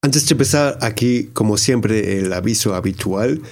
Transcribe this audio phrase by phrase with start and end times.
[0.00, 3.42] Antes de empezar, aquí, como siempre, el aviso habitual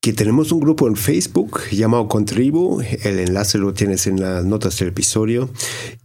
[0.00, 2.80] que tenemos un grupo en Facebook llamado Contribu.
[3.02, 5.50] El enlace lo tienes en las notas del episodio.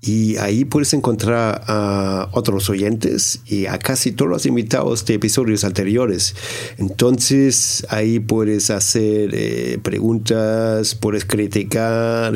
[0.01, 5.63] Y ahí puedes encontrar a otros oyentes y a casi todos los invitados de episodios
[5.63, 6.35] anteriores.
[6.77, 12.33] Entonces ahí puedes hacer eh, preguntas, puedes criticar.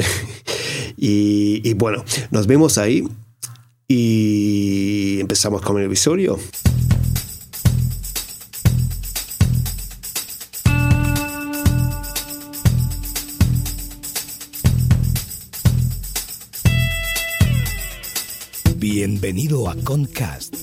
[0.97, 3.05] y, y bueno, nos vemos ahí.
[3.87, 6.39] Y empezamos con el episodio.
[19.01, 20.53] Bienvenido a Concast,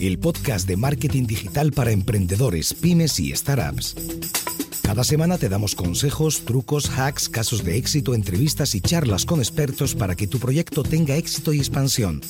[0.00, 3.96] el podcast de marketing digital para emprendedores, pymes y startups.
[4.82, 9.96] Cada semana te damos consejos, trucos, hacks, casos de éxito, entrevistas y charlas con expertos
[9.96, 12.20] para que tu proyecto tenga éxito y expansión,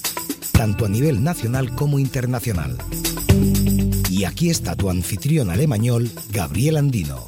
[0.53, 2.79] tanto a nivel nacional como internacional.
[4.09, 7.27] Y aquí está tu anfitrión alemañol, Gabriel Andino.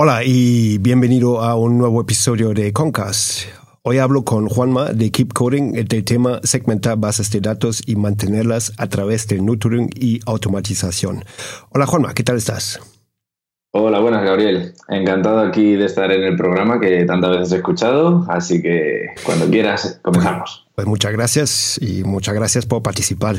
[0.00, 3.48] Hola y bienvenido a un nuevo episodio de Concast.
[3.82, 8.72] Hoy hablo con Juanma de Keep Coding del tema segmentar bases de datos y mantenerlas
[8.76, 11.24] a través de nurturing y automatización.
[11.70, 12.78] Hola Juanma, ¿qué tal estás?
[13.70, 14.72] Hola, buenas Gabriel.
[14.88, 19.46] Encantado aquí de estar en el programa que tantas veces he escuchado, así que cuando
[19.50, 20.66] quieras comenzamos.
[20.74, 23.36] Pues muchas gracias y muchas gracias por participar.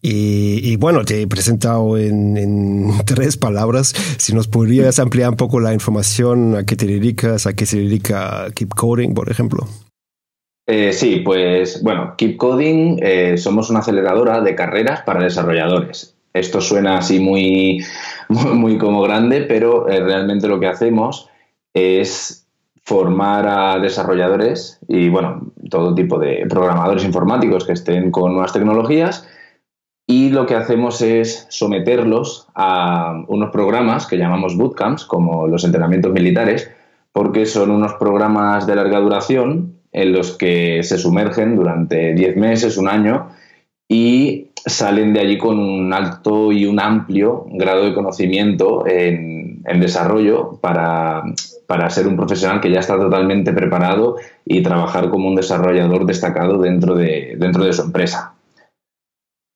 [0.00, 3.94] Y, bueno, te he presentado en, tres palabras.
[4.18, 7.78] Si nos podrías ampliar un poco la información, a qué te dedicas, a qué se
[7.78, 9.66] dedica Keep Coding, por ejemplo.
[10.68, 16.17] Eh, sí, pues bueno, Keep Coding eh, somos una aceleradora de carreras para desarrolladores.
[16.38, 17.82] Esto suena así muy
[18.28, 21.28] muy, como grande, pero eh, realmente lo que hacemos
[21.74, 22.46] es
[22.82, 29.26] formar a desarrolladores y, bueno, todo tipo de programadores informáticos que estén con nuevas tecnologías
[30.06, 36.12] y lo que hacemos es someterlos a unos programas que llamamos bootcamps, como los entrenamientos
[36.12, 36.70] militares,
[37.12, 42.78] porque son unos programas de larga duración en los que se sumergen durante 10 meses,
[42.78, 43.28] un año,
[43.86, 50.58] y salen de allí con un alto y un amplio grado de conocimiento en, desarrollo
[50.60, 51.22] para,
[51.90, 56.94] ser un profesional que ya está totalmente preparado y trabajar como un desarrollador destacado dentro
[56.94, 58.34] de, dentro de su empresa.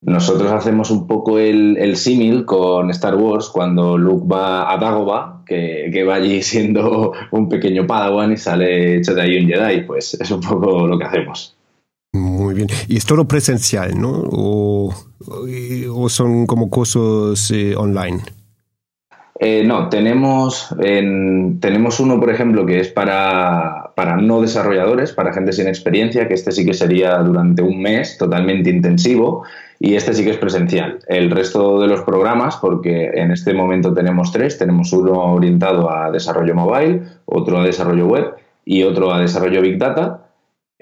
[0.02, 5.90] Nosotros hacemos un poco el, símil con Star Wars cuando Luke va a Dagobah, que,
[5.92, 9.82] que, va allí siendo un pequeño Padawan y sale hecho de ahí un Jedi.
[9.82, 11.56] Pues es un poco lo que hacemos.
[12.52, 12.68] Muy bien.
[12.86, 14.12] ¿Y es todo presencial, no?
[14.30, 14.94] ¿O,
[16.08, 18.20] son como cursos eh, online?
[19.40, 25.52] Eh, no, tenemos, tenemos uno, por ejemplo, que es para, para, no desarrolladores, para gente
[25.52, 29.44] sin experiencia, que este sí que sería durante un mes totalmente intensivo
[29.80, 30.98] y este sí que es presencial.
[31.08, 36.10] El resto de los programas, porque en este momento tenemos tres, tenemos uno orientado a
[36.10, 38.34] desarrollo mobile, otro a desarrollo web
[38.64, 40.22] y otro a desarrollo big data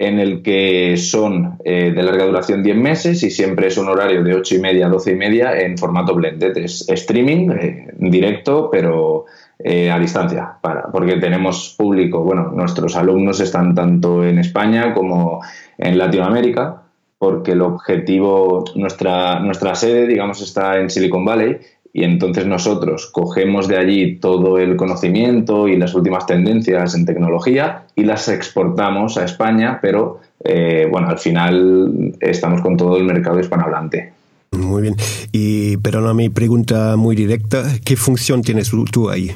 [0.01, 4.23] en el que son eh, de larga duración 10 meses y siempre es un horario
[4.23, 6.57] de 8 y media a 12 y media en formato blended.
[6.57, 9.25] Es streaming, eh, directo, pero
[9.59, 10.57] eh, a distancia,
[10.91, 15.41] porque tenemos público, bueno, nuestros alumnos están tanto en España como
[15.77, 16.81] en Latinoamérica,
[17.19, 21.59] porque el objetivo, nuestra, nuestra sede, digamos, está en Silicon Valley
[21.93, 27.83] y entonces nosotros cogemos de allí todo el conocimiento y las últimas tendencias en tecnología
[27.95, 33.39] y las exportamos a España, pero eh, bueno, al final estamos con todo el mercado
[33.39, 34.13] hispanohablante.
[34.51, 34.95] Muy bien.
[35.31, 39.31] Y perdona mi pregunta muy directa, ¿qué función tienes tú ahí?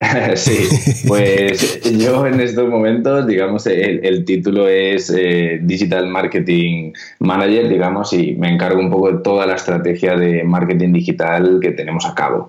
[0.34, 8.12] sí, pues yo en estos momentos, digamos, el, título es eh, Digital Marketing Manager, digamos,
[8.14, 12.14] y me encargo un poco de toda la estrategia de marketing digital que tenemos a
[12.14, 12.48] cabo.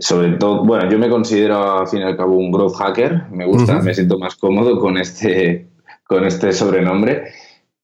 [0.00, 3.44] Sobre todo, bueno, yo me considero al fin y al cabo un growth hacker, me
[3.44, 5.66] gusta, me siento más cómodo con este,
[6.06, 7.24] con este sobrenombre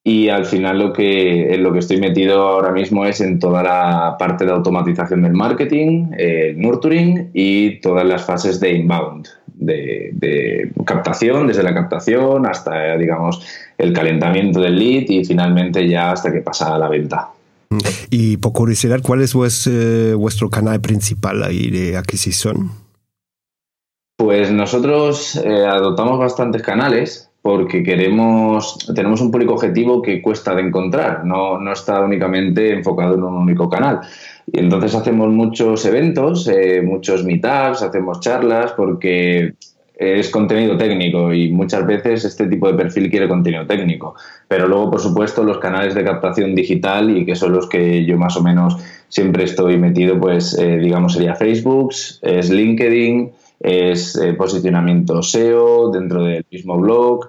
[0.06, 3.62] y al final lo que, en lo que estoy metido ahora mismo es en toda
[3.62, 10.70] la parte de automatización del marketing, el nurturing y todas las fases de inbound, de,
[10.84, 13.46] captación, desde la captación hasta, digamos,
[13.78, 17.30] el calentamiento del lead y finalmente ya hasta que pasa a la venta.
[18.10, 22.72] Y por curiosidad, ¿cuál es vuestro, vuestro canal principal ahí de adquisición?
[24.18, 30.62] Pues nosotros eh, adoptamos bastantes canales porque queremos, tenemos un público objetivo que cuesta de
[30.62, 34.00] encontrar, no, no está únicamente enfocado en un único canal.
[34.50, 39.52] Y entonces hacemos muchos eventos, eh, muchos meetups, hacemos charlas, porque
[39.94, 44.14] es contenido técnico y muchas veces este tipo de perfil quiere contenido técnico.
[44.48, 48.16] Pero luego, por supuesto, los canales de captación digital y que son los que yo
[48.16, 48.78] más o menos
[49.10, 51.92] siempre estoy metido, pues eh, digamos sería Facebook,
[52.22, 57.28] es LinkedIn, es eh, posicionamiento SEO dentro del mismo blog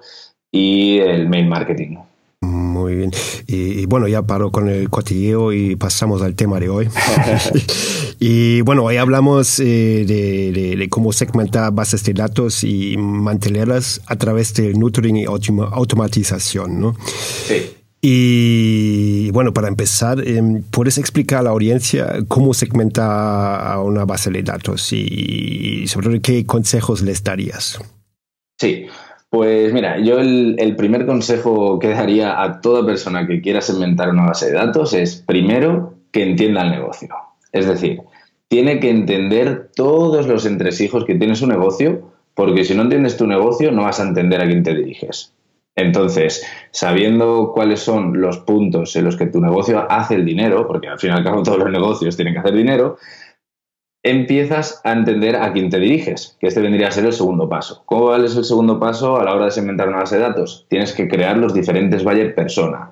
[0.52, 1.98] y el mail marketing.
[2.42, 3.12] Muy bien.
[3.48, 6.90] Y, bueno, ya paro con el cotilleo y pasamos al tema de hoy.
[8.20, 14.54] y bueno, hoy hablamos eh, de, cómo segmentar bases de datos y mantenerlas a través
[14.54, 16.96] de nurturing y automatización, ¿no?
[17.48, 17.75] Sí.
[18.08, 24.30] Y bueno, para empezar, em, ¿puedes explicar a la audiencia cómo segmentar a una base
[24.30, 27.80] de datos y sobre qué consejos les darías?
[28.60, 28.86] Sí,
[29.32, 34.28] pues mira, yo el, primer consejo que daría a toda persona que quiera segmentar una
[34.28, 37.10] base de datos es primero que entienda el negocio.
[37.54, 38.02] Es decir,
[38.50, 43.26] tiene que entender todos los entresijos que tiene su negocio, porque si no entiendes tu
[43.26, 45.35] negocio no vas a entender a quién te diriges.
[45.76, 50.88] Entonces, sabiendo cuáles son los puntos en los que tu negocio hace el dinero, porque
[50.88, 52.98] al fin y al cabo todos los negocios tienen que hacer dinero,
[54.06, 57.84] empiezas a entender a quién te diriges, que este vendría a ser el segundo paso.
[57.86, 60.66] ¿Cuál es el segundo paso a la hora de segmentar una base de datos?
[60.70, 62.92] Tienes que crear los diferentes buyer persona.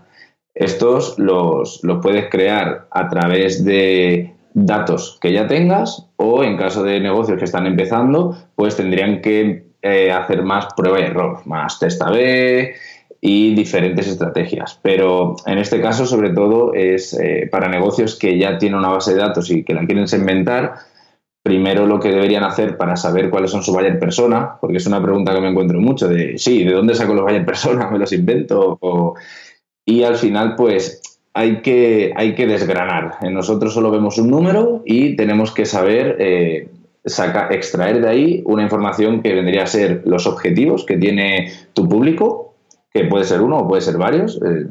[0.56, 7.00] Estos los, puedes crear a través de datos que ya tengas o en caso de
[7.00, 12.10] negocios que están empezando, pues tendrían que eh, hacer más prueba y error, más testa
[12.10, 12.74] B
[13.20, 14.80] y diferentes estrategias.
[14.82, 19.14] Pero en este caso, sobre todo, es eh, para negocios que ya tienen una base
[19.14, 20.76] de datos y que la quieren segmentar,
[21.44, 25.04] primero lo que deberían hacer para saber cuáles son su buyer persona, porque es una
[25.04, 27.90] pregunta que me encuentro mucho de, sí, ¿de dónde saco los buyer persona?
[27.92, 28.80] ¿Me los invento?
[29.86, 31.02] Y al final, pues
[31.34, 33.18] hay que, hay que desgranar.
[33.30, 36.70] Nosotros solo vemos un número y tenemos que saber eh,
[37.04, 42.56] extraer de ahí una información que vendría a ser los objetivos que tiene tu público,
[42.92, 44.68] que puede ser uno o puede ser varios, eh,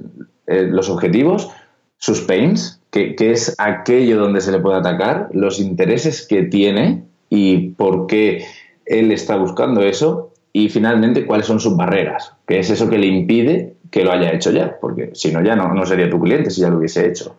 [0.46, 1.50] eh, los objetivos,
[1.98, 7.70] sus pains, qué, es aquello donde se le puede atacar, los intereses que tiene y
[7.70, 8.44] por qué
[8.86, 13.06] él está buscando eso y finalmente cuáles son sus barreras, qué es eso que le
[13.06, 16.50] impide que lo haya hecho ya, porque si no ya no, no sería tu cliente
[16.50, 17.36] si ya lo hubiese hecho.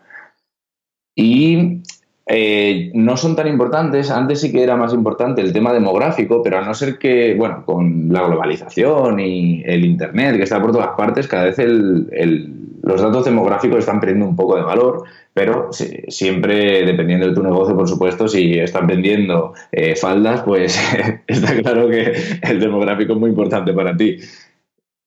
[1.16, 1.82] Y
[2.26, 6.60] eh, no son tan importantes, antes sí que era más importante el tema demográfico, pero
[6.60, 10.96] a no ser que, bueno, con la globalización y el Internet que está por todas
[10.96, 15.04] partes, cada vez los datos demográficos están perdiendo un poco de valor
[15.34, 20.80] pero siempre dependiendo de tu negocio, por supuesto, si están vendiendo eh, faldas, pues
[21.28, 24.18] está claro que el demográfico es muy importante para ti.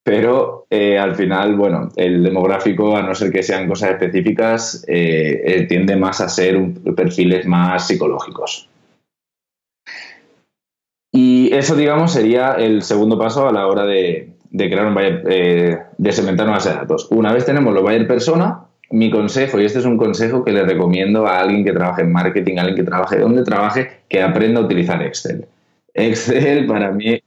[0.07, 5.65] Pero eh, al final, bueno, el demográfico, a no ser que sean cosas específicas, eh,
[5.67, 6.57] tiende más a ser
[6.95, 8.69] perfiles más psicológicos.
[11.11, 16.11] Y eso, digamos, sería el segundo paso a la hora de, crear un buyer, de
[16.13, 17.09] segmentar una base de datos.
[17.11, 20.63] Una vez tenemos los buyer persona, mi consejo, y este es un consejo que le
[20.63, 24.61] recomiendo a alguien que trabaje en marketing, a alguien que trabaje donde trabaje, que aprenda
[24.61, 25.47] a utilizar Excel.
[25.97, 27.19] Excel para mí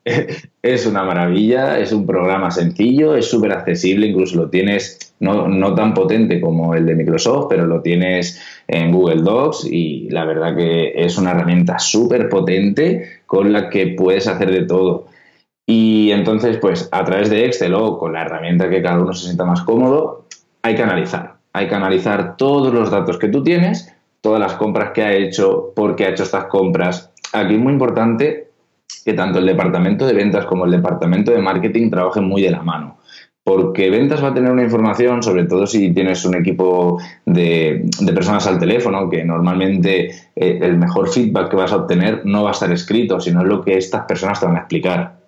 [0.62, 5.74] es una maravilla, es un programa sencillo, es súper accesible, incluso lo tienes no, no,
[5.74, 10.56] tan potente como el de Microsoft, pero lo tienes en Google Docs y la verdad
[10.56, 15.06] que es una herramienta súper potente con la que puedes hacer de todo.
[15.66, 19.26] Y entonces, pues a través de Excel o con la herramienta que cada uno se
[19.26, 20.24] sienta más cómodo,
[20.62, 24.90] hay que analizar hay que analizar todos los datos que tú tienes, todas las compras
[24.92, 27.10] que ha hecho, por qué ha hecho estas compras.
[27.32, 28.49] Aquí es muy importante
[29.04, 32.62] que tanto el departamento de ventas como el departamento de marketing trabajen muy de la
[32.62, 32.98] mano.
[33.42, 38.46] Porque ventas va a tener una información, sobre todo si tienes un equipo de, personas
[38.46, 42.52] al teléfono, que normalmente eh, el mejor feedback que vas a obtener no va a
[42.52, 45.20] estar escrito, sino lo que estas personas te van a explicar.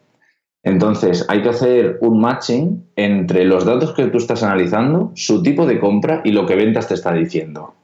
[0.62, 5.66] Entonces, hay que hacer un matching entre los datos que tú estás analizando, su tipo
[5.66, 7.74] de compra y lo que ventas te está diciendo.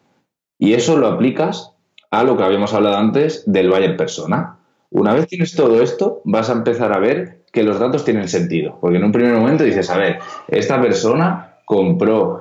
[0.58, 1.74] Y eso lo aplicas
[2.10, 4.57] a lo que habíamos hablado antes del buyer persona.
[4.90, 8.78] Una vez tienes todo esto, vas a empezar a ver que los datos tienen sentido.
[8.80, 10.18] Porque en un primer momento dices, a ver,
[10.48, 12.40] esta persona compró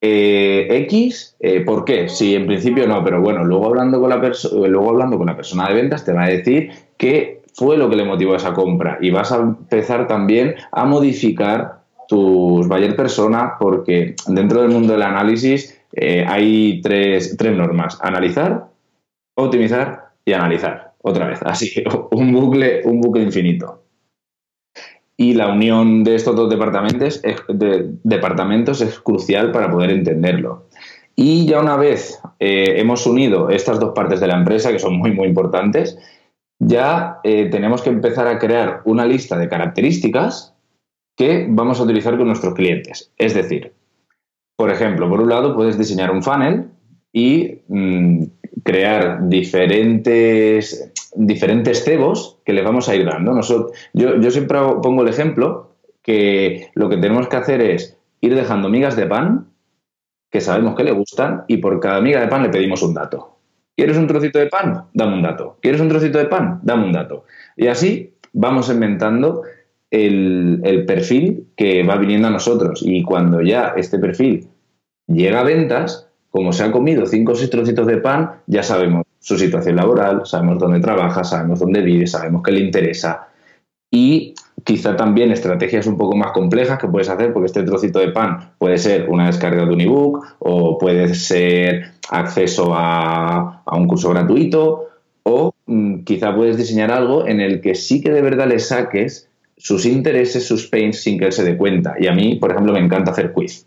[0.00, 2.08] eh, X, eh, ¿por qué?
[2.08, 5.68] Si en principio no, pero bueno, luego hablando, con la luego hablando con la persona
[5.68, 8.98] de ventas te va a decir que fue lo que le motivó a esa compra
[9.00, 15.02] y vas a empezar también a modificar tus buyer persona porque dentro del mundo del
[15.02, 17.98] análisis eh, hay tres, tres normas.
[18.02, 18.66] Analizar,
[19.34, 20.85] optimizar y analizar.
[21.08, 23.84] Otra vez, así, un bucle, un bucle infinito.
[25.16, 27.36] y la unión de estos dos departamentos es,
[28.02, 30.66] departamentos es crucial para poder entenderlo.
[31.14, 34.98] Y ya una vez eh, hemos unido estas dos partes de la empresa, que son
[34.98, 35.96] muy, muy importantes,
[36.58, 40.56] ya eh, tenemos que empezar a crear una lista de características
[41.16, 43.12] que vamos a utilizar con nuestros clientes.
[43.16, 43.72] Es decir,
[44.56, 46.68] por ejemplo, por un lado puedes diseñar un funnel
[47.12, 48.24] y mm,
[48.64, 53.32] crear diferentes, diferentes cebos que le vamos a ir dando.
[53.32, 55.72] Nosotros, yo, yo siempre pongo el ejemplo
[56.02, 59.48] que lo que tenemos que hacer es ir dejando migas de pan
[60.30, 63.36] que sabemos que le gustan y por cada miga de pan le pedimos un dato.
[63.76, 64.86] ¿Quieres un trocito de pan?
[64.94, 65.58] Dame un dato.
[65.60, 66.60] ¿Quieres un trocito de pan?
[66.62, 67.24] Dame un dato.
[67.56, 69.42] Y así vamos inventando
[69.90, 72.82] el, el perfil que va viniendo a nosotros.
[72.84, 74.48] Y cuando ya este perfil
[75.06, 76.05] llega a ventas,
[76.36, 80.26] como se ha comido cinco o seis trocitos de pan, ya sabemos su situación laboral,
[80.26, 83.28] sabemos dónde trabaja, sabemos dónde vive, sabemos qué le interesa.
[83.90, 88.08] Y quizá también estrategias un poco más complejas que puedes hacer, porque este trocito de
[88.08, 94.10] pan puede ser una descarga de un ebook o puede ser acceso a, un curso
[94.10, 94.88] gratuito
[95.22, 99.30] o mm, quizá puedes diseñar algo en el que sí que de verdad le saques
[99.56, 101.94] sus intereses, sus pains sin que él se dé cuenta.
[101.98, 103.66] Y a mí, por ejemplo, me encanta hacer quiz.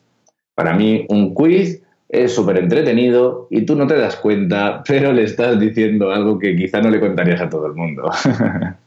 [0.53, 5.23] Para mí, un quiz es súper entretenido y tú no te das cuenta, pero le
[5.23, 8.09] estás diciendo algo que quizá no le contarías a todo el mundo.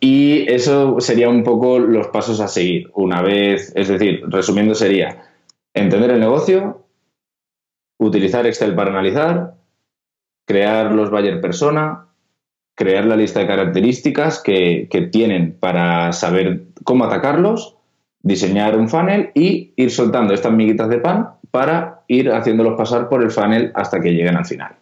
[0.00, 2.90] y eso sería un poco los pasos a seguir.
[2.94, 5.30] Una vez, es decir, resumiendo, sería
[5.72, 6.84] entender el negocio,
[7.98, 9.54] utilizar Excel para analizar,
[10.44, 12.08] crear los buyer persona,
[12.74, 17.76] crear la lista de características que, que tienen para saber cómo atacarlos
[18.22, 23.22] diseñar un funnel y ir soltando estas miguitas de pan para ir haciéndolos pasar por
[23.22, 24.81] el funnel hasta que lleguen al final.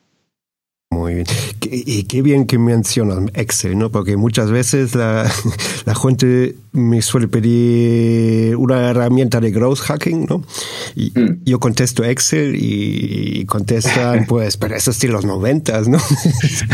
[1.10, 1.26] Muy bien.
[1.72, 3.90] Y qué bien que mencionas Excel, ¿no?
[3.90, 5.30] Porque muchas veces la,
[5.84, 10.44] la gente me suele pedir una herramienta de growth hacking, ¿no?
[10.94, 11.42] Y mm.
[11.44, 15.98] yo contesto Excel y, contestan, pues, pero eso es de los noventas, ¿no?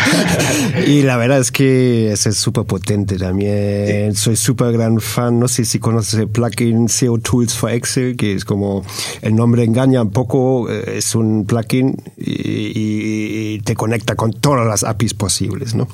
[0.86, 4.14] y la verdad es que ese es súper potente también.
[4.14, 8.34] Soy súper gran fan, no sé si conoces el plugin SEO Tools for Excel, que
[8.34, 8.84] es como,
[9.22, 14.66] el nombre engaña un poco, eh, es un plugin y, y te conecta con todas
[14.66, 15.88] las APIs posibles, ¿no?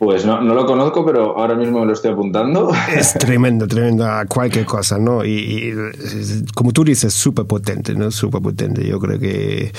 [0.00, 2.72] Pues no, no lo conozco, pero ahora mismo me lo estoy apuntando.
[2.90, 5.22] Es tremendo, tremendo cualquier cosa, ¿no?
[5.26, 5.74] Y,
[6.54, 8.10] como tú dices, súper potente, ¿no?
[8.10, 8.82] Súper potente.
[8.86, 9.70] Yo creo que...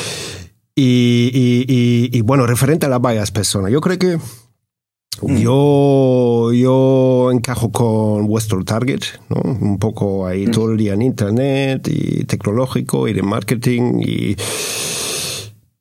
[0.76, 4.18] Y, y, bueno, referente a las varias personas, yo creo que
[5.22, 5.38] mm.
[5.38, 9.42] yo, yo encajo con vuestro target, ¿no?
[9.42, 10.52] Un poco ahí mm.
[10.52, 14.36] todo el día en internet y tecnológico y de marketing y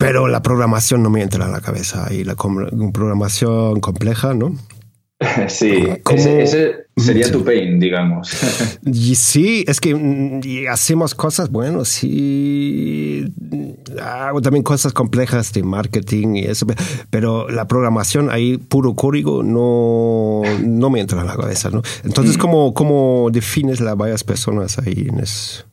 [0.01, 4.57] pero la programación no me entra a la cabeza y la programación compleja, ¿no?
[5.49, 8.31] Sí, ese, sería tu pain, digamos.
[8.87, 10.41] Y sí, es que mm,
[10.71, 13.31] hacemos cosas, bueno, sí,
[14.03, 16.67] hago también cosas complejas de marketing y eso,
[17.11, 21.83] pero la programación ahí, puro código, no, no me entra a la cabeza, ¿no?
[22.05, 22.41] Entonces, mm.
[22.41, 25.67] ¿cómo, ¿cómo defines las varias personas ahí en eso?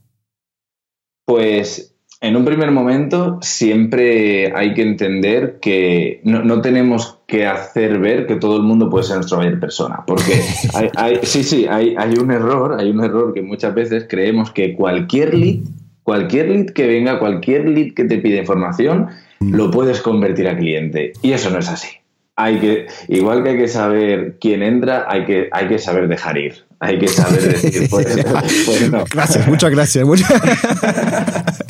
[1.23, 8.25] Pues en un primer momento siempre hay que entender que no, tenemos que hacer ver
[8.25, 10.41] que todo el mundo puede ser nuestra mayor persona, porque
[10.95, 14.73] hay, sí, sí, hay, hay, un error, hay un error que muchas veces creemos que
[14.73, 15.59] cualquier lead,
[16.03, 19.07] cualquier lead que venga, cualquier lead que te pida información,
[19.39, 19.53] mm.
[19.53, 21.13] lo puedes convertir a cliente.
[21.21, 21.89] Y eso no es así.
[22.35, 26.37] Hay que, igual que hay que saber quién entra, hay que, hay que saber dejar
[26.37, 26.65] ir.
[26.79, 28.25] Hay que saber decir, pues,
[28.65, 29.03] pues no.
[29.11, 30.07] Gracias, muchas gracias.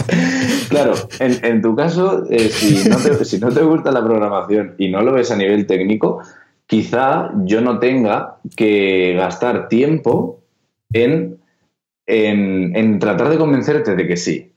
[0.70, 2.90] Claro, en, tu caso, eh, si,
[3.40, 6.22] no te, gusta la programación y no lo ves a nivel técnico,
[6.66, 10.42] quizá yo no tenga que gastar tiempo
[10.92, 11.40] en,
[12.06, 14.52] en, tratar de convencerte de que sí.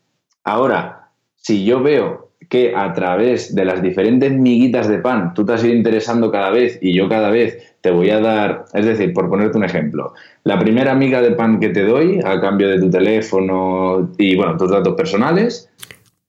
[0.45, 5.53] Ahora, si yo veo que a través de las diferentes miguitas de pan tú te
[5.53, 9.13] has ido interesando cada vez y yo cada vez te voy a dar, es decir,
[9.13, 12.81] por ponerte un ejemplo, la primera miga de pan que te doy a cambio de
[12.81, 15.71] tu teléfono y bueno, tus datos personales,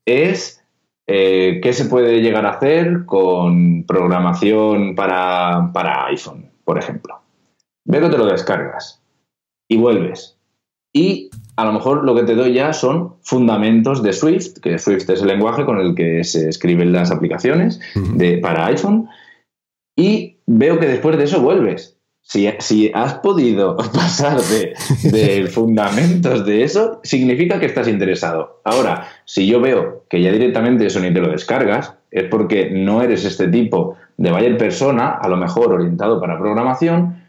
[0.06, 0.62] es
[1.08, 7.20] eh, qué se puede llegar a hacer con programación para, iPhone, por ejemplo.
[7.86, 9.02] Veo que te lo descargas
[9.70, 10.38] y vuelves.
[10.94, 15.10] Y a lo mejor lo que te doy ya son fundamentos de Swift, que Swift
[15.10, 19.08] es el lenguaje con el que se escriben las aplicaciones de, para iPhone.
[19.98, 22.01] Y veo que después de eso vuelves.
[22.32, 28.62] Si, has podido pasar de, fundamentos de eso, significa que estás interesado.
[28.64, 33.02] Ahora, si yo veo que ya directamente eso ni te lo descargas, es porque no
[33.02, 37.22] eres este tipo de buyer persona, a lo mejor orientado para programación,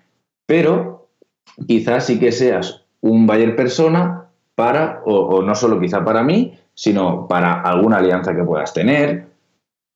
[0.47, 1.09] pero
[1.67, 7.27] quizás sí que seas un buyer persona para, o, no solo quizá para mí, sino
[7.27, 9.27] para alguna alianza que puedas tener,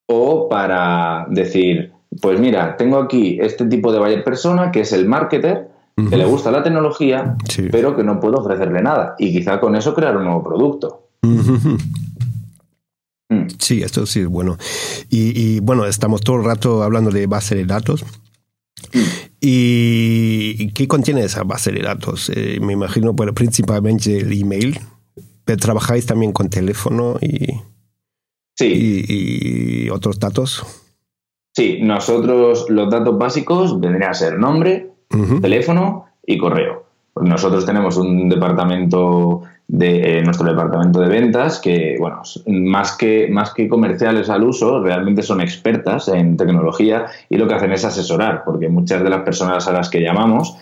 [0.06, 5.06] o para decir, pues mira, tengo aquí este tipo de buyer persona que es el
[5.06, 5.68] marketer,
[6.10, 7.36] que le gusta la tecnología,
[7.70, 9.14] pero que no puedo ofrecerle nada.
[9.18, 11.08] Y quizá con eso crear un nuevo producto.
[13.28, 13.48] Mm.
[13.58, 14.58] Sí, esto sí es bueno.
[15.08, 18.04] Y, bueno, estamos todo el rato hablando de base de datos.
[18.92, 18.98] Mm.
[19.40, 22.30] ¿Y qué contiene esa base de datos?
[22.34, 24.78] Eh, me imagino, bueno, principalmente el email,
[25.44, 27.46] pero trabajáis también con teléfono y,
[28.54, 29.04] sí.
[29.08, 30.64] y otros datos.
[31.56, 34.90] Sí, nosotros los datos básicos vendrían a ser nombre,
[35.40, 36.84] teléfono y correo.
[37.18, 43.52] Nosotros tenemos un departamento de eh, nuestro departamento de ventas que, bueno, más que, más
[43.52, 48.44] que comerciales al uso, realmente son expertas en tecnología y lo que hacen es asesorar,
[48.44, 50.56] porque muchas de las personas a las que llamamos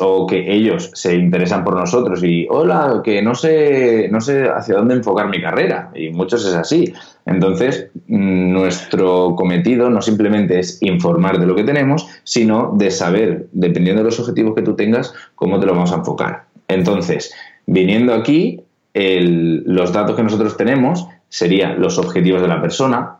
[0.00, 4.76] o que ellos se interesan por nosotros y, hola, que no sé, no sé hacia
[4.76, 6.92] dónde enfocar mi carrera, y muchos es así.
[7.26, 14.02] Entonces, nuestro cometido no simplemente es informar de lo que tenemos, sino de saber, dependiendo
[14.02, 16.44] de los objetivos que tú tengas, cómo te lo vamos a enfocar.
[16.68, 17.32] Entonces,
[17.72, 23.18] Viniendo aquí, los datos que nosotros tenemos serían los objetivos de la persona,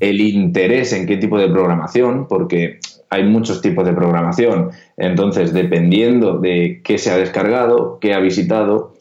[0.00, 4.70] el interés en qué tipo de programación, porque hay muchos tipos de programación.
[4.96, 8.94] Entonces, dependiendo de qué se ha descargado, qué ha visitado,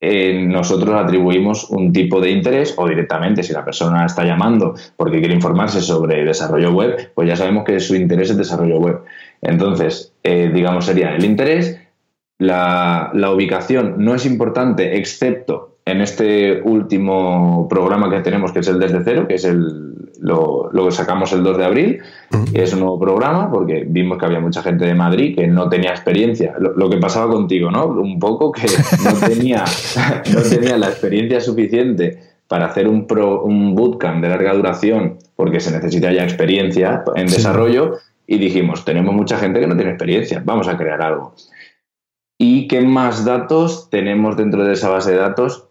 [0.00, 5.20] eh, nosotros atribuimos un tipo de interés o directamente, si la persona está llamando porque
[5.20, 9.02] quiere informarse sobre desarrollo web, pues ya sabemos que su interés es desarrollo web.
[9.40, 11.78] Entonces, eh, digamos, sería el interés,
[12.42, 18.78] la, ubicación no es importante excepto en este último programa que tenemos, que es el
[18.78, 21.98] Desde Cero, que es el, lo, que sacamos el 2 de abril,
[22.52, 25.90] es un nuevo programa, porque vimos que había mucha gente de Madrid que no tenía
[25.90, 26.54] experiencia.
[26.58, 27.86] Lo, que pasaba contigo, ¿no?
[27.86, 28.66] Un poco que
[29.04, 29.64] no tenía,
[30.34, 33.06] no tenía la experiencia suficiente para hacer un,
[33.44, 39.14] un bootcamp de larga duración, porque se necesita ya experiencia en desarrollo, y dijimos, tenemos
[39.14, 41.34] mucha gente que no tiene experiencia, vamos a crear algo.
[42.38, 45.68] ¿Y qué más datos tenemos dentro de esa base de datos?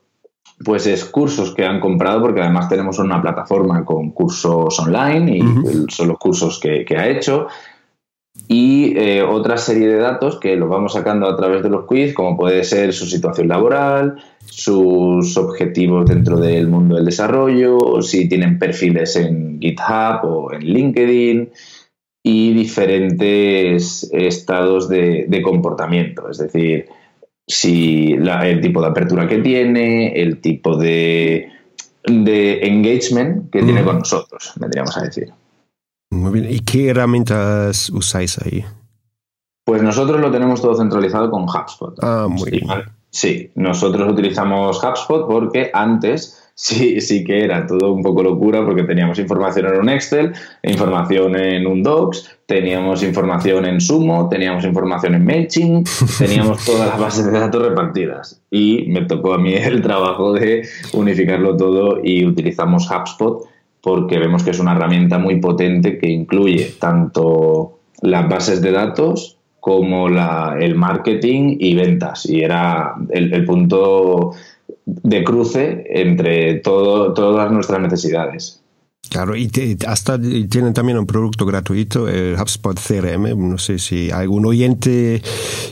[0.63, 5.91] Pues es cursos que han comprado, porque además tenemos una plataforma con cursos online y
[5.91, 7.47] son los cursos que, ha hecho.
[8.47, 12.13] Y eh, otra serie de datos que los vamos sacando a través de los quiz,
[12.13, 18.57] como puede ser su situación laboral, sus objetivos dentro del mundo del desarrollo, si tienen
[18.57, 21.51] perfiles en GitHub o en LinkedIn,
[22.23, 26.85] y diferentes estados de, comportamiento, es decir,
[27.47, 31.49] si el tipo de apertura que tiene, el tipo de,
[32.03, 35.33] engagement que tiene con nosotros, vendríamos a decir.
[36.11, 36.53] Muy bien.
[36.53, 38.63] ¿Y qué herramientas usáis ahí?
[39.63, 41.97] Pues nosotros lo tenemos todo centralizado con HubSpot.
[42.01, 42.67] Ah, muy bien.
[43.09, 48.83] Sí, nosotros utilizamos HubSpot porque antes sí, sí que era todo un poco locura porque
[48.83, 50.33] teníamos información en un Excel,
[50.63, 55.87] información en un Docs, teníamos información en Sumo, teníamos información en MailChimp,
[56.17, 58.41] teníamos todas las bases de datos repartidas.
[58.49, 63.47] Y me tocó a mí el trabajo de unificarlo todo y utilizamos HubSpot
[63.81, 69.37] porque vemos que es una herramienta muy potente que incluye tanto las bases de datos
[69.59, 72.27] como la, el marketing y ventas.
[72.27, 74.33] Y era el punto
[75.03, 78.61] de cruce entre todas nuestras necesidades.
[79.09, 79.49] Claro, y
[79.87, 83.49] hasta tienen también un producto gratuito, el HubSpot CRM.
[83.49, 85.21] No sé si algún oyente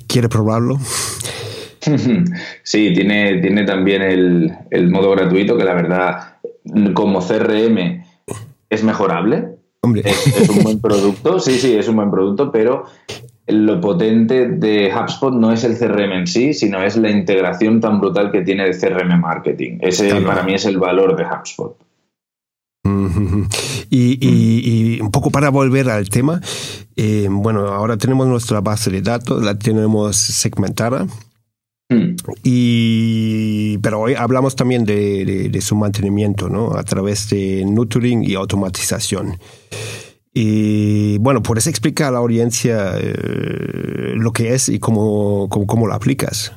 [0.08, 0.78] quiere probarlo.
[2.64, 6.34] Sí, tiene, tiene también el, modo gratuito, que la verdad,
[6.94, 8.04] como CRM
[8.70, 9.56] es mejorable.
[10.04, 12.84] es, un buen producto, sí, sí, es un buen producto, pero
[13.50, 18.00] lo potente de HubSpot no es el CRM en sí, sino es la integración tan
[18.00, 19.80] brutal que tiene de CRM Marketing.
[19.82, 21.78] Ese para mí es el valor de HubSpot.
[23.90, 26.42] Y, un poco para volver al tema,
[26.96, 31.08] eh, bueno, ahora tenemos nuestra base de datos, la tenemos segmentada.
[31.90, 32.16] Mm.
[32.44, 36.76] Y, pero hoy hablamos también de, de, su mantenimiento, ¿no?
[36.76, 39.40] A través de nurturing y automatización.
[40.42, 45.94] Y bueno, ¿puedes explicar a la audiencia eh, lo que es y cómo, cómo, lo
[45.94, 46.54] aplicas?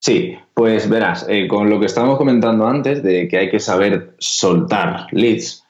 [0.00, 4.14] Sí, pues verás, eh, con lo que estábamos comentando antes de que hay que saber
[4.18, 5.64] soltar leads,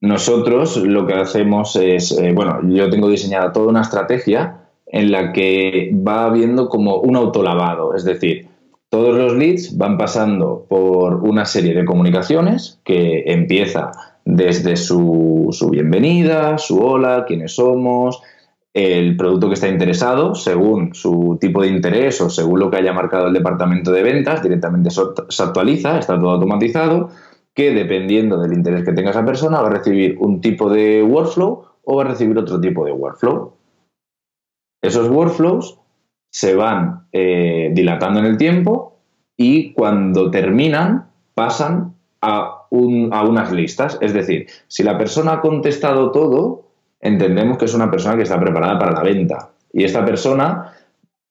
[0.00, 5.34] nosotros lo que hacemos es, eh, bueno, yo tengo diseñada toda una estrategia en la
[5.34, 8.48] que va habiendo como un autolavado, es decir,
[8.88, 16.58] todos los leads van pasando por una serie de comunicaciones que empieza desde su, bienvenida,
[16.58, 18.22] su hola, quiénes somos,
[18.72, 22.92] el producto que está interesado, según su tipo de interés o según lo que haya
[22.92, 27.10] marcado el departamento de ventas, directamente se actualiza, está todo automatizado,
[27.54, 31.64] que dependiendo del interés que tenga esa persona va a recibir un tipo de workflow
[31.82, 33.54] o va a recibir otro tipo de workflow.
[34.82, 35.78] Esos workflows
[36.30, 38.98] se van eh, dilatando en el tiempo
[39.36, 43.98] y cuando terminan pasan a, a unas listas.
[44.00, 46.68] Es decir, si la persona ha contestado todo,
[47.00, 49.50] entendemos que es una persona que está preparada para la venta.
[49.72, 50.72] Y esta persona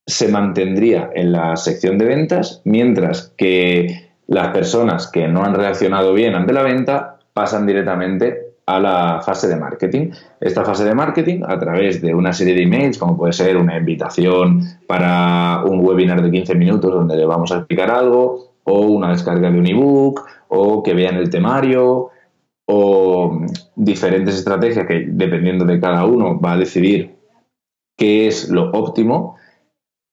[0.05, 6.13] se mantendría en la sección de ventas, mientras que las personas que no han reaccionado
[6.13, 10.11] bien ante la venta pasan directamente a la fase de marketing.
[10.39, 13.77] Esta fase de marketing, a través de una serie de emails, como puede ser una
[13.77, 19.11] invitación para un webinar de 15 minutos donde le vamos a explicar algo, o una
[19.11, 22.09] descarga de un ebook, o que vean el temario,
[22.65, 23.45] o
[23.75, 27.15] diferentes estrategias que dependiendo de cada uno va a decidir
[27.97, 29.37] qué es lo óptimo,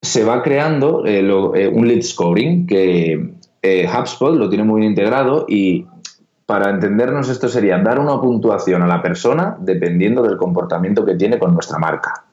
[0.03, 4.93] se va creando eh, eh, un lead scoring que eh, HubSpot lo tiene muy bien
[4.93, 5.87] integrado y
[6.47, 11.39] para entendernos esto sería dar una puntuación a la persona dependiendo del comportamiento que tiene
[11.39, 12.26] con nuestra marca.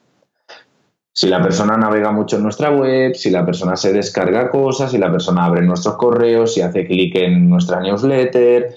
[1.16, 4.98] Si la persona navega mucho en nuestra web, si la persona se descarga cosas, si
[4.98, 8.76] la persona abre nuestros correos, si hace clic en nuestra newsletter,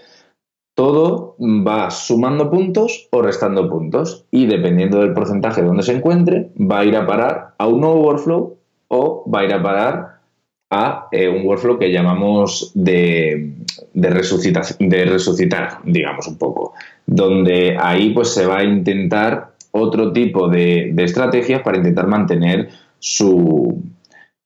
[0.75, 4.25] todo va sumando puntos o restando puntos.
[4.29, 8.01] Y dependiendo del porcentaje donde se encuentre, va a ir a parar a un nuevo
[8.01, 8.55] workflow
[8.89, 10.17] o va a ir a parar
[10.69, 13.51] a eh, un workflow que llamamos de,
[13.93, 14.09] de,
[14.79, 16.73] de resucitar, digamos un poco,
[17.07, 22.69] donde ahí pues se va a intentar otro tipo de, de estrategias para intentar mantener
[22.99, 23.83] su,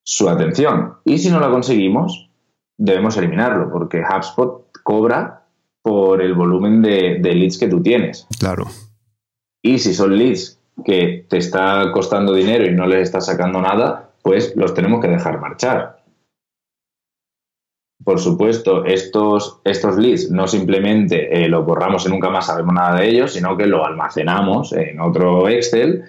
[0.03, 0.95] su atención.
[1.05, 2.29] Y si no la conseguimos,
[2.77, 5.45] debemos eliminarlo, porque HubSpot cobra
[5.81, 8.27] por el volumen de, leads que tú tienes.
[8.39, 8.67] Claro.
[9.63, 14.11] Y si son leads que te está costando dinero y no les estás sacando nada,
[14.23, 16.00] pues los tenemos que dejar marchar.
[18.03, 22.99] Por supuesto, estos, estos leads no simplemente eh, los borramos y nunca más sabemos nada
[22.99, 26.03] de ellos, sino que lo almacenamos en otro Excel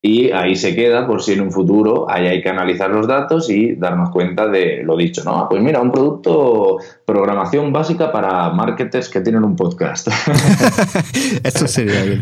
[0.00, 3.48] y ahí se queda por si en un futuro ahí hay que analizar los datos
[3.48, 5.46] y darnos cuenta de lo dicho, ¿no?
[5.48, 6.76] Pues mira, un producto,
[7.06, 10.08] programación básica para marketers que tienen un podcast.
[11.42, 12.20] Eso sería bien.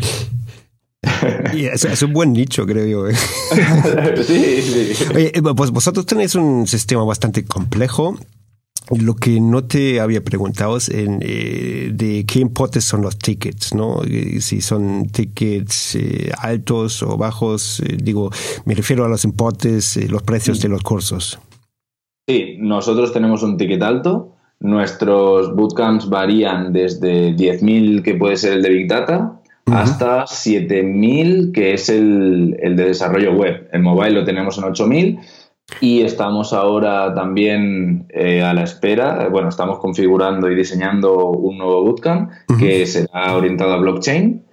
[1.53, 3.07] Y es, es, un buen nicho, creo yo.
[3.09, 3.15] ¿eh?
[4.25, 5.05] sí, sí.
[5.13, 8.17] Oye, eh, pues vosotros tenéis un sistema bastante complejo
[8.91, 13.73] lo que no te había preguntado es en, eh, de qué importes son los tickets,
[13.73, 14.01] ¿no?
[14.03, 18.29] Eh, si son tickets eh, altos o bajos, digo,
[18.65, 21.39] me refiero a los importes, los precios de los cursos.
[22.27, 24.35] Sí, nosotros tenemos un ticket alto.
[24.59, 31.73] Nuestros bootcamps varían desde 10.000, que puede ser el de Big Data, hasta 7.000, que
[31.73, 33.67] es el, el de desarrollo web.
[33.73, 35.19] El mobile lo tenemos en 8.000
[35.79, 41.83] y estamos ahora también eh, a la espera, bueno, estamos configurando y diseñando un nuevo
[41.83, 44.45] bootcamp que será orientado a blockchain,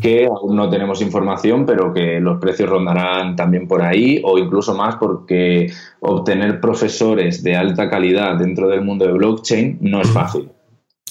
[0.00, 4.74] que aún no tenemos información, pero que los precios rondarán también por ahí o incluso
[4.74, 10.50] más porque obtener profesores de alta calidad dentro del mundo de blockchain no es fácil.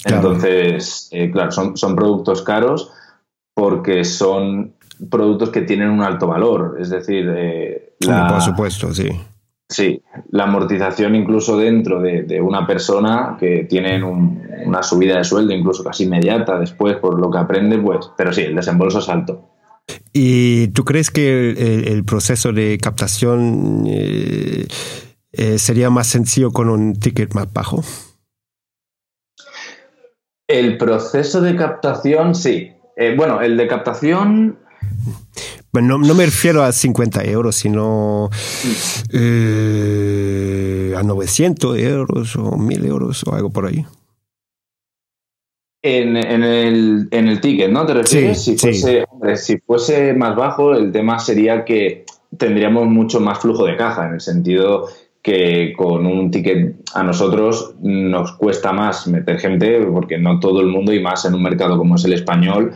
[0.06, 2.92] Entonces, eh, claro, son, son productos caros
[3.54, 4.74] porque son
[5.10, 9.10] productos que tienen un alto valor, es decir, eh, por supuesto, sí
[9.70, 15.84] Sí, la amortización incluso dentro de, una persona que tienen una subida de sueldo incluso
[15.84, 19.50] casi inmediata después por lo que aprende, pues, pero sí, el desembolso es alto.
[20.14, 21.50] ¿Y tú crees que
[21.88, 24.68] el, proceso de captación eh,
[25.32, 27.84] eh, sería más sencillo con un ticket más bajo?
[30.48, 32.74] El proceso de captación, sí.
[32.96, 34.60] Eh, bueno, el de captación
[35.74, 38.30] bueno, no, me refiero a 50 euros, sino
[39.12, 43.84] eh, a 900 euros o 1000 euros o algo por ahí.
[45.82, 47.86] En, el, en el ticket, ¿no?
[47.86, 48.42] ¿Te refieres?
[48.42, 49.06] si, fuese,
[49.36, 52.06] si fuese más bajo, el tema sería que
[52.38, 54.88] tendríamos mucho más flujo de caja, en el sentido
[55.24, 60.68] que con un ticket a nosotros nos cuesta más meter gente, porque no todo el
[60.68, 62.74] mundo, y más en un mercado como es el español,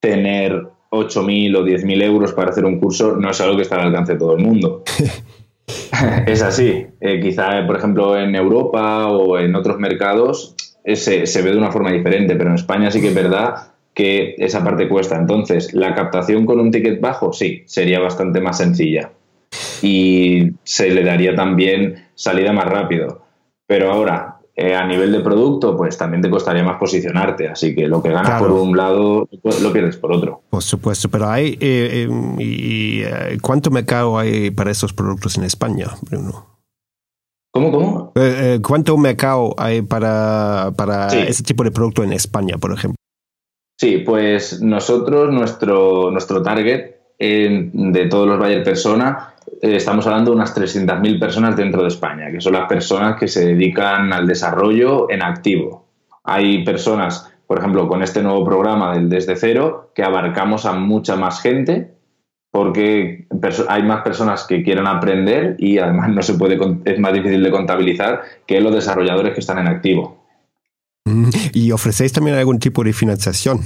[0.00, 3.88] tener 8.000 o 10.000 euros para hacer un curso no es algo que está al
[3.88, 4.82] alcance de todo el mundo.
[6.26, 6.86] es así.
[7.00, 10.54] Eh, quizá, por ejemplo, en Europa o en otros mercados
[10.84, 14.34] eh, se, ve de una forma diferente, pero en España sí que es verdad que
[14.38, 15.16] esa parte cuesta.
[15.16, 19.12] Entonces, la captación con un ticket bajo, sí, sería bastante más sencilla.
[19.82, 23.22] Y se le daría también salida más rápido.
[23.66, 27.48] Pero ahora, eh, a nivel de producto, pues también te costaría más posicionarte.
[27.48, 30.42] Así que lo que ganas por un lado, lo pierdes por otro.
[30.48, 31.58] Por supuesto, pero hay.
[31.60, 36.46] Eh, eh, y, ¿Cuánto mercado hay para esos productos en España, Bruno?
[37.50, 38.12] ¿Cómo, cómo?
[38.62, 42.96] ¿Cuánto mercado hay para, para ese tipo de producto en España, por ejemplo?
[43.76, 50.36] Sí, pues nosotros, nuestro, nuestro target de todos los Bayer Persona eh, estamos hablando de
[50.36, 55.10] unas 300.000 personas dentro de España, que son las personas que se dedican al desarrollo
[55.10, 55.86] en activo.
[56.24, 61.16] Hay personas, por ejemplo, con este nuevo programa del Desde Cero, que abarcamos a mucha
[61.16, 61.94] más gente,
[62.50, 63.26] porque
[63.68, 67.50] hay más personas que quieren aprender y además no se puede, es más difícil de
[67.50, 70.24] contabilizar que los desarrolladores que están en activo.
[71.04, 73.60] Mm, ¿Y ofrecéis también algún tipo de financiación?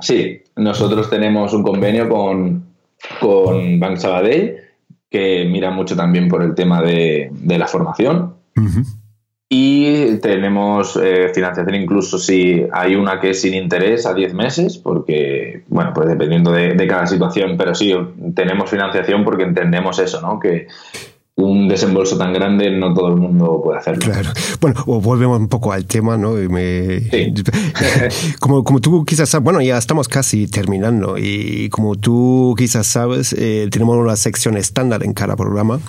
[0.00, 2.71] Sí, nosotros tenemos un convenio con,
[3.20, 4.56] con Bank Sabadell,
[5.10, 8.34] que mira mucho también por el tema de, la formación.
[9.48, 14.78] Y tenemos eh, financiación incluso si hay una que es sin interés a 10 meses,
[14.78, 17.94] porque, bueno, pues dependiendo de, de, cada situación, pero sí,
[18.34, 20.40] tenemos financiación porque entendemos eso, ¿no?
[20.40, 20.68] Que
[21.42, 24.00] un desembolso tan grande no todo el mundo puede hacerlo.
[24.02, 24.30] Claro.
[24.60, 26.32] Bueno, volvemos un poco al tema, ¿no?
[28.40, 33.34] como, como tú quizás sabes, bueno, ya estamos casi terminando y como tú quizás sabes,
[33.38, 35.80] eh, tenemos una sección estándar en cada programa.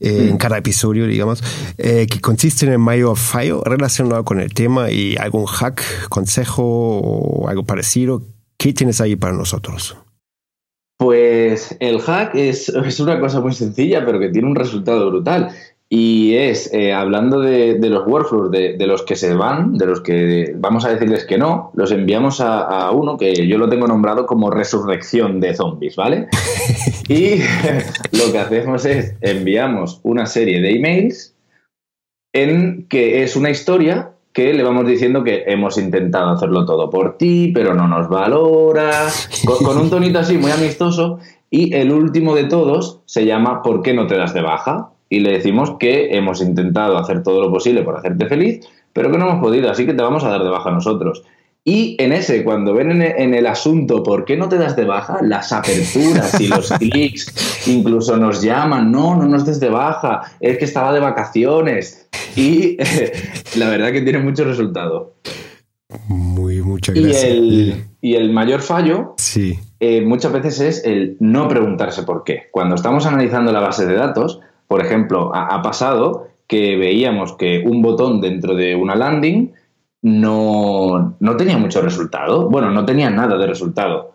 [0.00, 0.38] Eh, en mm.
[0.38, 1.42] cada episodio, digamos,
[1.76, 6.62] eh, que consiste en el mayor fallo relacionado con el tema y algún hack, consejo
[6.64, 8.22] o algo parecido.
[8.56, 9.96] ¿Qué tienes ahí para nosotros?
[10.98, 11.37] Pues
[11.80, 12.68] el hack es,
[13.00, 15.50] una cosa muy sencilla, pero que tiene un resultado brutal.
[15.90, 20.52] Y es, eh, hablando de, los workflows, de, los que se van, de los que
[20.54, 24.50] vamos a decirles que no, los enviamos a, uno que yo lo tengo nombrado como
[24.50, 26.28] resurrección de zombies, ¿vale?
[27.08, 27.38] y
[28.12, 31.34] lo que hacemos es enviamos una serie de emails
[32.34, 37.18] en que es una historia que le vamos diciendo que hemos intentado hacerlo todo por
[37.18, 39.08] ti, pero no nos valora,
[39.44, 41.18] con, un tonito así muy amistoso.
[41.50, 44.90] Y el último de todos se llama ¿Por qué no te das de baja?
[45.08, 49.18] Y le decimos que hemos intentado hacer todo lo posible por hacerte feliz, pero que
[49.18, 51.22] no hemos podido, así que te vamos a dar de baja nosotros.
[51.64, 55.18] Y en ese, cuando ven en, el asunto, ¿por qué no te das de baja?
[55.22, 60.56] Las aperturas y los clics, incluso nos llaman, no, no nos des de baja, es
[60.56, 62.08] que estaba de vacaciones.
[62.36, 62.78] Y
[63.58, 65.16] la verdad que tiene mucho resultado.
[66.06, 66.47] Muy,
[66.78, 67.34] muchas gracias.
[68.00, 69.58] Y el, mayor fallo sí.
[69.80, 72.44] Eh, muchas veces es el no preguntarse por qué.
[72.50, 77.82] Cuando estamos analizando la base de datos, por ejemplo, ha pasado que veíamos que un
[77.82, 79.52] botón dentro de una landing
[80.02, 82.48] no, no tenía mucho resultado.
[82.48, 84.12] Bueno, no tenía nada de resultado.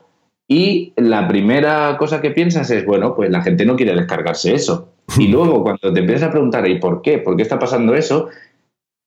[0.48, 4.90] Y la primera cosa que piensas es, bueno, pues la gente no quiere descargarse eso.
[5.18, 7.18] Y luego cuando te empiezas a preguntar, ¿y por qué?
[7.18, 8.30] ¿Por qué está pasando eso?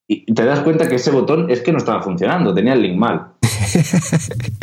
[0.09, 2.97] Y te das cuenta que ese botón es que no estaba funcionando, tenía el link
[2.97, 3.29] mal.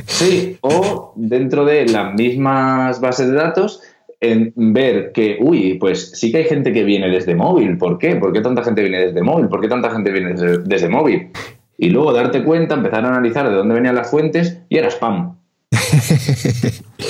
[0.06, 3.82] Sí, o dentro de las mismas bases de datos,
[4.22, 7.78] en ver que, uy, pues sí que hay gente que viene desde móvil.
[7.78, 8.16] ¿Por qué?
[8.16, 9.48] ¿Por qué tanta gente viene desde móvil?
[9.50, 11.32] ¿Por qué tanta gente viene desde móvil?
[11.78, 15.38] y luego darte cuenta, empezar a analizar de dónde venían las fuentes y era spam.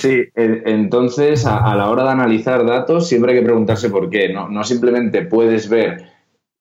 [0.00, 4.32] Sí, entonces a, la hora de analizar datos siempre hay que preguntarse por qué.
[4.32, 6.04] No, simplemente puedes ver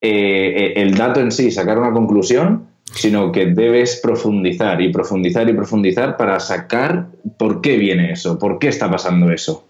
[0.01, 5.53] eh, el dato en sí, sacar una conclusión, sino que debes profundizar y profundizar y
[5.53, 7.07] profundizar para sacar
[7.37, 9.65] por qué viene eso, por qué está pasando eso.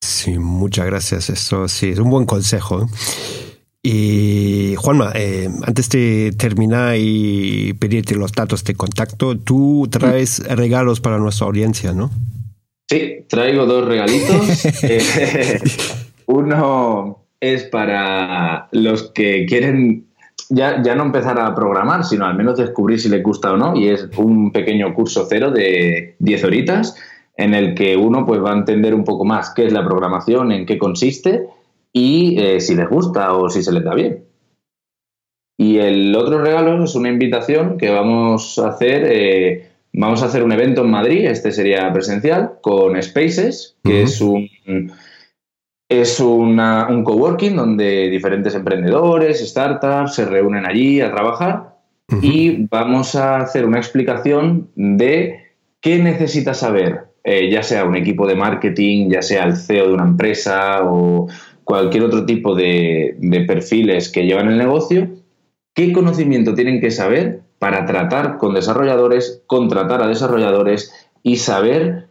[0.00, 1.30] Sí, muchas gracias.
[1.30, 2.86] Eso sí, es un buen consejo.
[3.82, 11.00] Y Juanma, eh, antes de terminar y pedirte los datos de contacto, tú traes regalos
[11.00, 12.10] para nuestra audiencia, ¿no?
[12.88, 14.64] Sí, traigo dos regalitos.
[14.82, 15.60] Eh,
[16.26, 20.06] uno es para los que quieren
[20.50, 23.76] ya, ya, no empezar a programar, sino al menos descubrir si les gusta o no.
[23.76, 26.96] Y es un pequeño curso cero de 10 horitas
[27.36, 30.52] en el que uno pues, va a entender un poco más qué es la programación,
[30.52, 31.46] en qué consiste
[31.92, 34.24] y eh, si les gusta o si se les da bien.
[35.56, 39.04] Y el otro regalo es una invitación que vamos a hacer.
[39.08, 44.20] Eh, vamos a hacer un evento en Madrid, este sería presencial, con Spaces, que es
[44.20, 44.48] un
[45.88, 51.74] es una, un coworking donde diferentes emprendedores, startups se reúnen allí a trabajar
[52.22, 55.44] y vamos a hacer una explicación de
[55.80, 59.94] qué necesita saber, eh, ya sea un equipo de marketing, ya sea el CEO de
[59.94, 61.28] una empresa o
[61.64, 63.16] cualquier otro tipo de,
[63.46, 65.08] perfiles que llevan el negocio,
[65.74, 70.92] qué conocimiento tienen que saber para tratar con desarrolladores, contratar a desarrolladores
[71.22, 72.08] y saber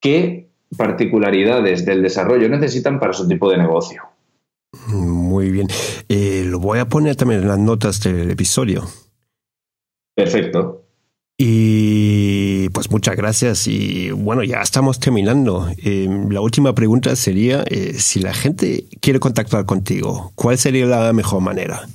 [0.00, 4.02] qué particularidades del desarrollo necesitan para su tipo de negocio.
[4.88, 5.68] Muy bien.
[6.08, 8.84] Eh, lo voy a poner también en las notas del episodio.
[10.14, 10.84] Perfecto.
[11.40, 15.68] Y pues muchas gracias y bueno, ya estamos terminando.
[15.84, 21.12] Eh, la última pregunta sería, eh, si la gente quiere contactar contigo, ¿cuál sería la
[21.12, 21.86] mejor manera?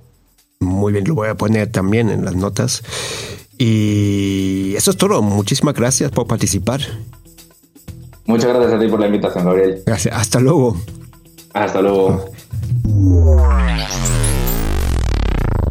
[0.60, 2.82] Muy bien, lo voy a poner también en las notas.
[3.62, 5.20] Y eso es todo.
[5.20, 6.80] Muchísimas gracias por participar.
[8.24, 9.82] Muchas gracias a ti por la invitación, Gabriel.
[9.84, 10.16] Gracias.
[10.16, 10.80] Hasta luego.
[11.52, 12.24] Hasta luego.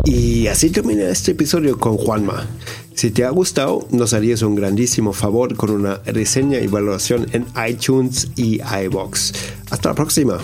[0.06, 2.46] Y así termina este episodio con Juanma.
[2.94, 7.48] Si te ha gustado, nos harías un grandísimo favor con una reseña y valoración en
[7.68, 9.34] iTunes y iBox.
[9.72, 10.38] Hasta la próxima.